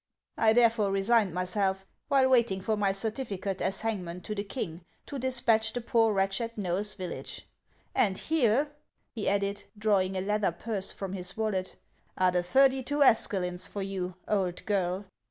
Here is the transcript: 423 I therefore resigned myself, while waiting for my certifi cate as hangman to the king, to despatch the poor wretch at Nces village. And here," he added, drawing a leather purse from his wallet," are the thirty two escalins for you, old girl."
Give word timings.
423 0.37 0.49
I 0.49 0.49
therefore 0.63 0.91
resigned 0.91 1.31
myself, 1.31 1.85
while 2.07 2.27
waiting 2.27 2.59
for 2.59 2.75
my 2.75 2.91
certifi 2.91 3.39
cate 3.39 3.61
as 3.61 3.81
hangman 3.81 4.21
to 4.21 4.33
the 4.33 4.43
king, 4.43 4.83
to 5.05 5.19
despatch 5.19 5.73
the 5.73 5.81
poor 5.81 6.11
wretch 6.11 6.41
at 6.41 6.55
Nces 6.55 6.95
village. 6.97 7.47
And 7.93 8.17
here," 8.17 8.71
he 9.11 9.29
added, 9.29 9.63
drawing 9.77 10.17
a 10.17 10.21
leather 10.21 10.53
purse 10.53 10.91
from 10.91 11.13
his 11.13 11.37
wallet," 11.37 11.75
are 12.17 12.31
the 12.31 12.41
thirty 12.41 12.81
two 12.81 13.03
escalins 13.03 13.69
for 13.69 13.83
you, 13.83 14.15
old 14.27 14.65
girl." 14.65 15.05